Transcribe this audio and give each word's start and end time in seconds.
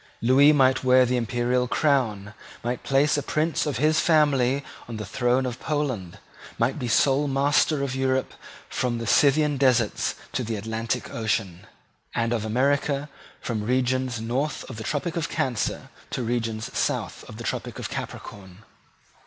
Lewis 0.19 0.51
might 0.51 0.83
wear 0.83 1.05
the 1.05 1.15
imperial 1.15 1.67
crown, 1.67 2.33
might 2.63 2.81
place 2.81 3.17
a 3.17 3.21
prince 3.21 3.67
of 3.67 3.77
his 3.77 3.99
family 3.99 4.65
on 4.87 4.97
the 4.97 5.05
throne 5.05 5.45
of 5.45 5.59
Poland, 5.59 6.17
might 6.57 6.79
be 6.79 6.87
sole 6.87 7.27
master 7.27 7.83
of 7.83 7.95
Europe 7.95 8.33
from 8.67 8.97
the 8.97 9.05
Scythian 9.05 9.57
deserts 9.57 10.15
to 10.31 10.43
the 10.43 10.55
Atlantic 10.55 11.13
Ocean, 11.13 11.67
and 12.15 12.33
of 12.33 12.43
America 12.43 13.09
from 13.41 13.61
regions 13.63 14.19
north 14.19 14.67
of 14.71 14.77
the 14.77 14.83
Tropic 14.83 15.15
of 15.15 15.29
Cancer 15.29 15.91
to 16.09 16.23
regions 16.23 16.75
south 16.75 17.23
of 17.29 17.37
the 17.37 17.43
Tropic 17.43 17.77
of 17.77 17.91
Capricorn. 17.91 18.63